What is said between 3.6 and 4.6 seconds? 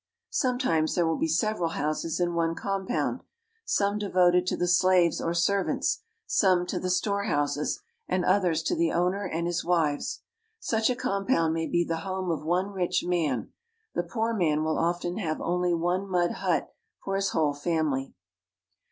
some devoted to